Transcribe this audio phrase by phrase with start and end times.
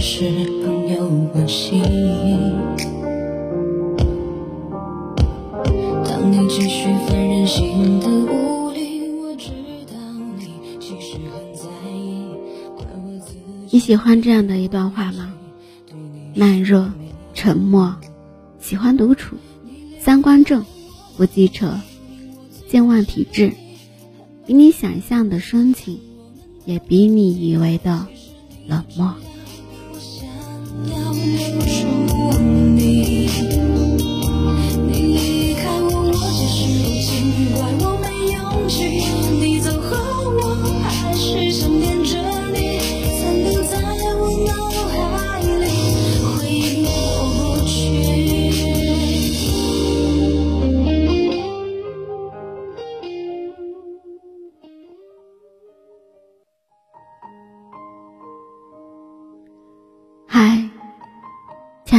[0.00, 0.24] 是
[0.64, 1.82] 朋友关系。
[6.06, 9.50] 当你继续犯任性的无理，我知
[9.92, 9.98] 道
[10.38, 10.46] 你
[10.80, 12.24] 其实很在意。
[12.74, 13.40] 怪我自己
[13.70, 15.34] 你喜欢这样的一段话吗？
[16.34, 16.90] 慢热、
[17.34, 17.94] 沉默，
[18.58, 19.36] 喜欢独处，
[20.00, 20.64] 三观正，
[21.18, 21.68] 不记仇，
[22.68, 23.52] 健忘体质，
[24.46, 26.00] 比你想象的深情，
[26.64, 28.06] 也比你以为的
[28.66, 29.14] 冷漠。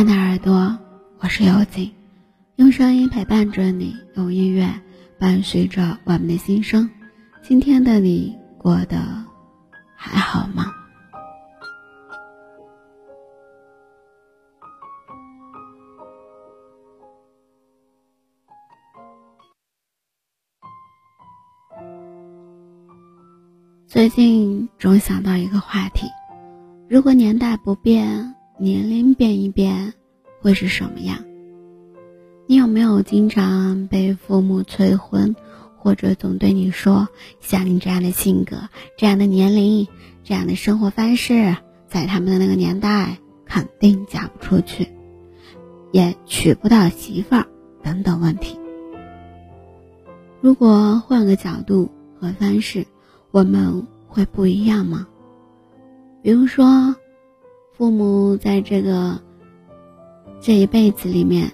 [0.00, 0.78] 爱的耳朵，
[1.18, 1.92] 我是尤景，
[2.56, 4.66] 用声音陪伴着你，用音乐
[5.18, 6.88] 伴随着我们的心声。
[7.42, 8.96] 今天的你过得
[9.94, 10.72] 还好吗？
[23.86, 26.06] 最近总想到一个话题。
[26.88, 28.29] 如果年代不变，
[28.60, 29.94] 年龄变一变，
[30.42, 31.24] 会是什么样？
[32.46, 35.34] 你有没有经常被父母催婚，
[35.78, 37.08] 或者总对你说，
[37.40, 38.68] 像你这样的性格、
[38.98, 39.88] 这样的年龄、
[40.24, 41.56] 这样的生活方式，
[41.88, 43.16] 在他们的那个年代
[43.46, 44.88] 肯定嫁不出去，
[45.90, 47.46] 也娶不到媳妇儿
[47.82, 48.58] 等等问题？
[50.42, 52.86] 如果换个角度和方式，
[53.30, 55.06] 我们会不一样吗？
[56.22, 56.94] 比如说，
[57.80, 59.18] 父母在这个
[60.38, 61.50] 这一辈子里面，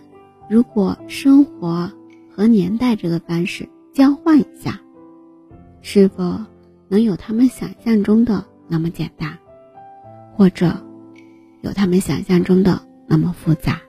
[0.51, 1.89] 如果生活
[2.35, 4.81] 和年代这个方式交换一下，
[5.83, 6.37] 是否
[6.89, 9.39] 能有他们想象中的那么简单，
[10.35, 10.77] 或者
[11.61, 13.81] 有他们想象中的那么复杂？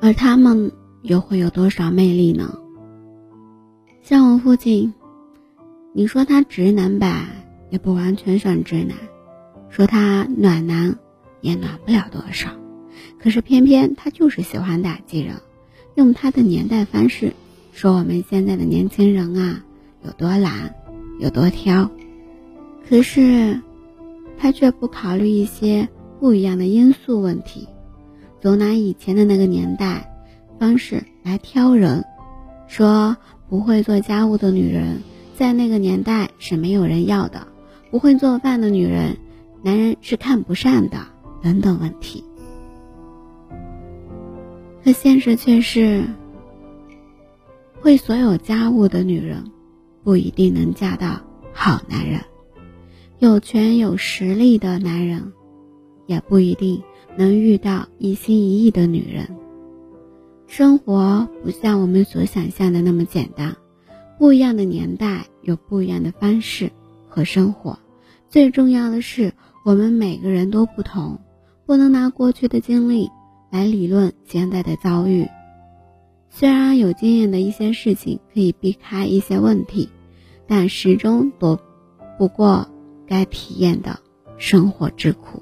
[0.00, 2.58] 而他们又会有多少魅力呢？
[4.00, 4.94] 像我父亲，
[5.92, 7.28] 你说他直男吧？
[7.68, 8.96] 也不完全算直男，
[9.72, 10.96] 说他暖男，
[11.40, 12.50] 也暖不了多少。
[13.18, 15.36] 可是偏偏他就是喜欢打击人，
[15.94, 17.32] 用他的年代方式
[17.72, 19.64] 说我们现在的年轻人啊
[20.04, 20.74] 有多懒，
[21.18, 21.90] 有多挑。
[22.86, 23.58] 可是
[24.36, 25.88] 他却不考虑一些
[26.20, 27.66] 不一样的因素问题，
[28.42, 30.12] 总拿以前的那个年代
[30.58, 32.04] 方式来挑人，
[32.68, 33.16] 说
[33.48, 35.00] 不会做家务的女人
[35.34, 37.46] 在那个年代是没有人要的。
[37.90, 39.18] 不会做饭的女人，
[39.62, 41.06] 男人是看不上的，
[41.40, 42.24] 等等问题。
[44.84, 46.04] 可现实却是，
[47.80, 49.44] 会所有家务的女人，
[50.02, 51.20] 不一定能嫁到
[51.52, 52.20] 好男人；
[53.20, 55.32] 有权有实力的男人，
[56.06, 56.82] 也不一定
[57.16, 59.36] 能遇到一心一意的女人。
[60.48, 63.56] 生活不像我们所想象的那么简单，
[64.18, 66.72] 不一样的年代有不一样的方式
[67.08, 67.78] 和生活。
[68.28, 69.32] 最重要的是，
[69.64, 71.20] 我们每个人都不同，
[71.66, 73.08] 不能拿过去的经历
[73.50, 75.28] 来理论现在的遭遇。
[76.28, 79.88] 虽然有经验的一些事情可以避开一些问题，
[80.48, 81.60] 但始终躲
[82.18, 82.68] 不过
[83.06, 84.00] 该体验的
[84.36, 85.40] 生活之苦。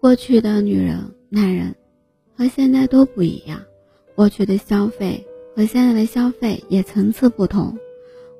[0.00, 1.76] 过去的女人、男人
[2.34, 3.60] 和现在都不一样。
[4.20, 5.26] 过去的消费
[5.56, 7.78] 和现在的消费也层次不同，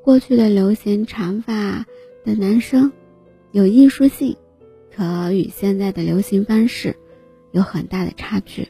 [0.03, 1.87] 过去的流行长发
[2.23, 2.93] 的男生
[3.53, 4.37] 有艺术性，
[4.95, 6.95] 可与现在的流行方式
[7.53, 8.69] 有很大的差距。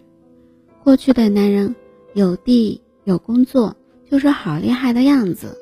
[0.85, 1.75] 过去的男人
[2.15, 3.77] 有地有工作
[4.09, 5.59] 就是好厉害的样子，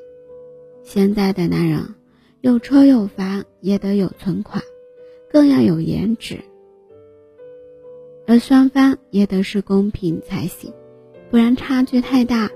[0.83, 1.95] 现在的男人
[2.41, 4.61] 有车有房也得有存款，
[5.31, 6.41] 更要有颜值，
[8.27, 10.71] 而双方也得是公平才行。
[11.29, 12.49] 不然差距太大，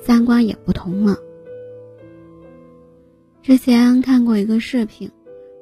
[0.00, 1.18] 三观也不同了。
[3.42, 5.10] 之前看过一个视频，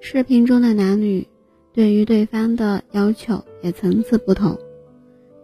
[0.00, 1.28] 视频中的男女
[1.72, 4.58] 对于对方的要求也层次不同。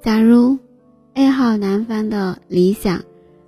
[0.00, 0.58] 假如
[1.14, 3.02] A 号男方的理想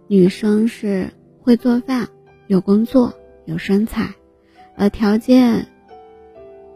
[0.06, 2.08] 女生是会做饭、
[2.46, 3.14] 有工作、
[3.46, 4.14] 有身材，
[4.76, 5.66] 而条件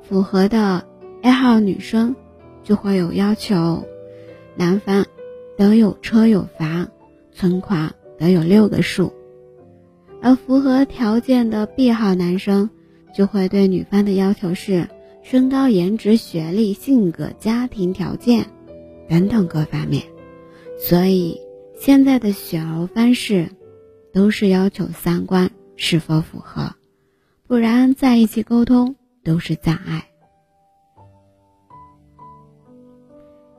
[0.03, 0.85] 符合的
[1.23, 2.17] ，A 号女生
[2.65, 3.87] 就会有要求，
[4.57, 5.07] 男方
[5.59, 6.89] 得有车有房，
[7.33, 9.13] 存款得有六个数，
[10.23, 12.71] 而符合条件的 B 号男生
[13.13, 14.89] 就会对女方的要求是
[15.25, 18.47] 身高、颜值、学历、性格、家庭条件
[19.09, 20.05] 等等各方面。
[20.79, 21.41] 所以
[21.77, 23.49] 现在的选偶方式
[24.13, 26.77] 都是要求三观是否符合，
[27.49, 28.95] 不然在一起沟通
[29.25, 30.08] 都是障碍。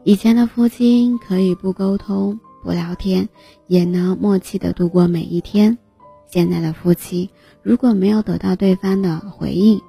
[0.10, 3.30] 以前的夫妻可以不沟通、不聊天，
[3.68, 5.78] 也能默契的度过每一天。
[6.26, 7.30] 现在的夫妻
[7.62, 9.80] 如果没有得到对方的回应，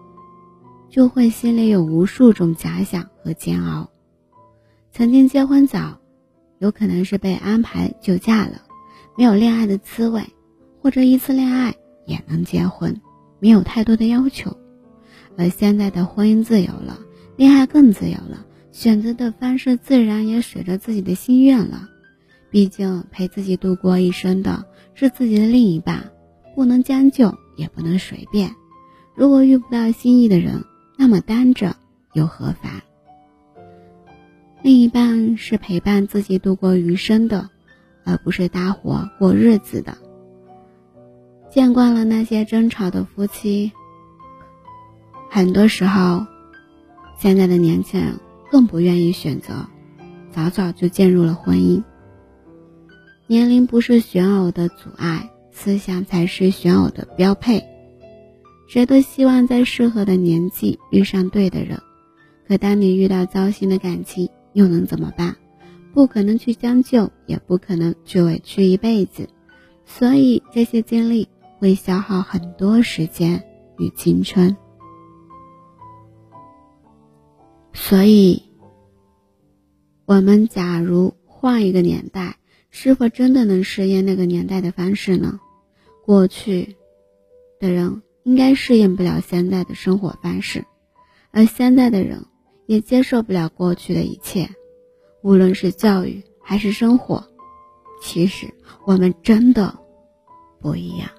[0.91, 3.89] 就会心里有无数种假想和煎熬。
[4.93, 5.99] 曾经结婚早。
[6.59, 8.61] 有可能是被安排就嫁了，
[9.17, 10.23] 没有恋爱的滋味，
[10.83, 11.75] 或者一次恋爱
[12.05, 12.95] 也能结婚，
[13.39, 14.55] 没有太多的要求。
[15.39, 16.99] 而现在的婚姻自由了，
[17.37, 21.89] 恋爱更自由了，选择的方式自然也随着自己的心愿了。
[22.51, 24.65] 毕竟陪自己度过一生的
[24.95, 26.11] 是自己的另一半，
[26.55, 28.55] 不能将就，也不能随便。
[29.15, 30.65] 如果遇不到心仪的人，
[30.99, 31.77] 那么单着
[32.13, 32.81] 又何妨？
[34.63, 37.49] 另一半是陪伴自己度过余生的，
[38.05, 39.97] 而不是搭伙过日子的。
[41.51, 43.73] 见惯了那些争吵的夫妻，
[45.31, 46.27] 很多时候，
[47.19, 48.19] 现在的年轻人
[48.51, 49.67] 更不愿意选择
[50.33, 51.83] 早早就进入了婚姻。
[53.27, 57.65] 年龄不是选偶的阻碍，思想才是选偶的标配。
[58.69, 61.81] 谁都希望在适合的年纪遇上对的人，
[62.47, 65.37] 可当你遇到糟心的感情，又能怎么办？
[65.93, 69.29] 不可能去将就，也不可能去委屈一辈子，
[69.85, 73.43] 所以这些经历会消耗很多时间
[73.79, 74.57] 与青春。
[77.73, 78.43] 所以，
[80.07, 82.37] 我们假如换一个年代，
[82.71, 85.41] 是否真的能适应那个年代的方式呢？
[86.05, 86.77] 过去
[87.59, 90.65] 的人应该适应不了现在的生活方式，
[91.31, 92.25] 而现在的人。
[92.67, 94.49] 也接受不了过去的一切，
[95.25, 97.25] 无论是教育还是生活，
[98.01, 98.47] 其实
[98.87, 99.77] 我们真的
[100.61, 101.11] 不一样。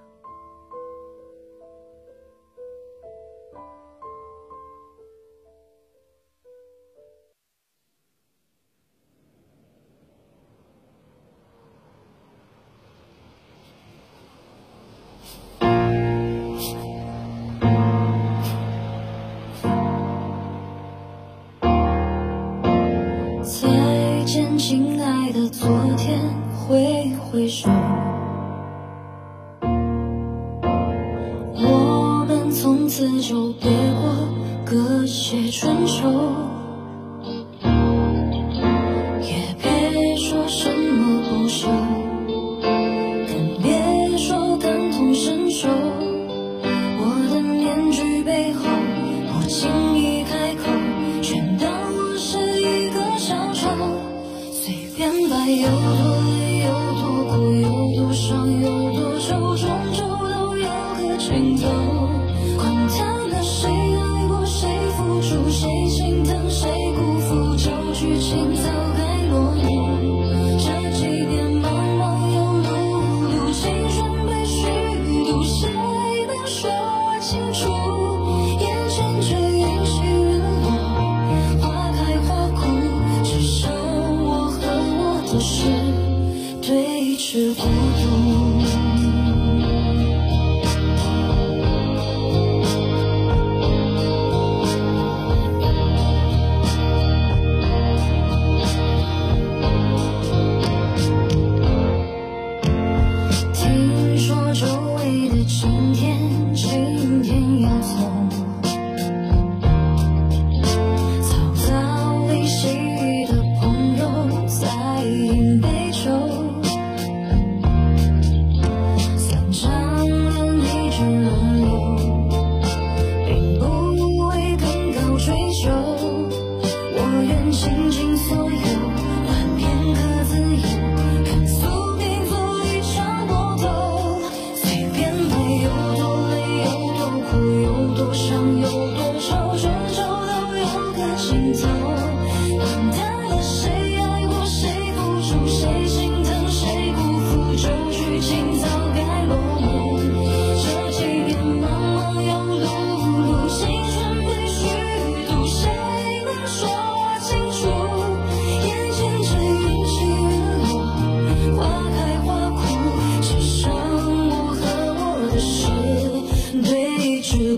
[105.62, 106.91] 今天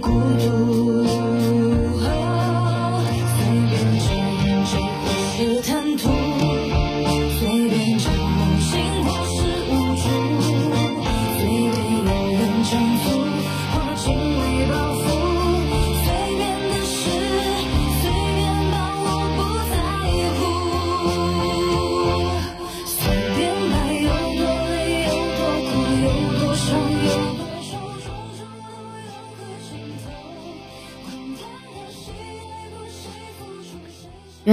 [0.03, 0.62] 孤独。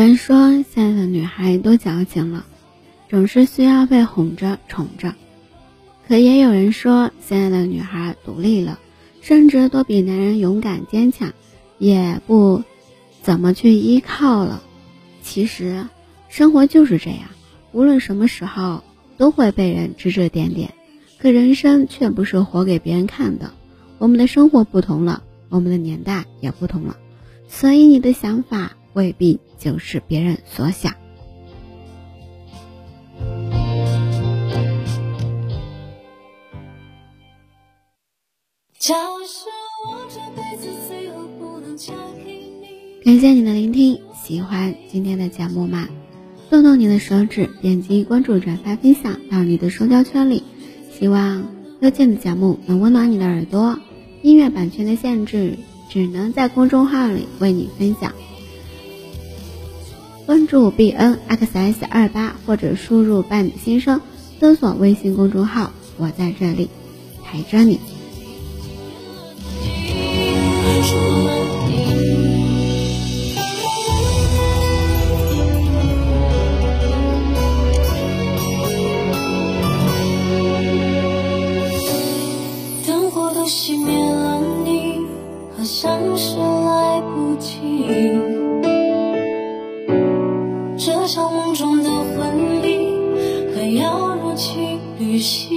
[0.00, 2.46] 有人说，现在的女孩都矫情了，
[3.10, 5.14] 总是需要被哄着、宠着。
[6.08, 8.78] 可也有人说，现在的女孩独立了，
[9.20, 11.34] 甚至都比男人勇敢坚强，
[11.76, 12.64] 也不
[13.20, 14.62] 怎么去依靠了。
[15.22, 15.84] 其实，
[16.30, 17.28] 生活就是这样，
[17.72, 18.82] 无论什么时候
[19.18, 20.72] 都会被人指指点点，
[21.18, 23.50] 可人生却不是活给别人看的。
[23.98, 26.96] 我们的生活不同了，我们的年代也不同了，
[27.48, 30.94] 所以你的想法未必就是别人所想。
[43.04, 45.88] 感谢你的聆听，喜欢今天的节目吗？
[46.48, 50.42] 动动你的手指，点击关注、转发、分享到你的社交圈里。
[50.92, 51.44] 希望
[51.80, 53.78] 幽静的节目能温暖你的耳朵。
[54.22, 55.56] 音乐版权的限制，
[55.88, 58.12] 只能在公众号里为你分享。
[60.30, 64.00] 关注 b n x s 二八或者输入“伴你心声”，
[64.38, 66.70] 搜索微信公众号，我在这里
[67.24, 67.64] 陪着。
[67.64, 67.80] 你。
[82.86, 85.00] 灯火都熄灭了，你
[85.58, 88.39] 好像是来不及。
[91.50, 92.96] 梦中的婚礼
[93.52, 95.49] 还要如期履行，